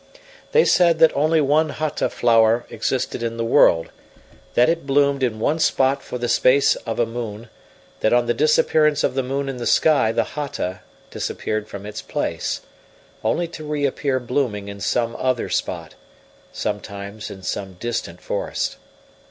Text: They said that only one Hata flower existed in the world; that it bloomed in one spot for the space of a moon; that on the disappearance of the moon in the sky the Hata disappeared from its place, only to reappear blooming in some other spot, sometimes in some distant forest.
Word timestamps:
They 0.51 0.65
said 0.65 0.97
that 0.97 1.15
only 1.15 1.41
one 1.41 1.69
Hata 1.69 2.09
flower 2.09 2.65
existed 2.71 3.21
in 3.21 3.37
the 3.37 3.45
world; 3.45 3.91
that 4.55 4.67
it 4.67 4.87
bloomed 4.87 5.21
in 5.21 5.39
one 5.39 5.59
spot 5.59 6.01
for 6.01 6.17
the 6.17 6.27
space 6.27 6.75
of 6.87 6.97
a 6.99 7.05
moon; 7.05 7.49
that 7.99 8.11
on 8.11 8.25
the 8.25 8.33
disappearance 8.33 9.03
of 9.03 9.13
the 9.13 9.21
moon 9.21 9.47
in 9.47 9.57
the 9.57 9.67
sky 9.67 10.11
the 10.11 10.23
Hata 10.23 10.79
disappeared 11.11 11.67
from 11.67 11.85
its 11.85 12.01
place, 12.01 12.61
only 13.23 13.47
to 13.49 13.63
reappear 13.63 14.19
blooming 14.19 14.69
in 14.69 14.79
some 14.81 15.15
other 15.19 15.49
spot, 15.49 15.93
sometimes 16.51 17.29
in 17.29 17.43
some 17.43 17.73
distant 17.75 18.21
forest. 18.21 18.77